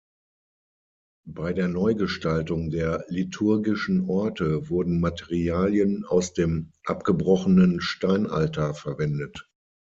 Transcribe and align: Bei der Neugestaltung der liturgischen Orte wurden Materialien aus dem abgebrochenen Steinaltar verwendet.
Bei 1.27 1.53
der 1.53 1.67
Neugestaltung 1.67 2.71
der 2.71 3.05
liturgischen 3.09 4.09
Orte 4.09 4.67
wurden 4.67 4.99
Materialien 4.99 6.05
aus 6.05 6.33
dem 6.33 6.71
abgebrochenen 6.83 7.81
Steinaltar 7.81 8.73
verwendet. 8.73 9.47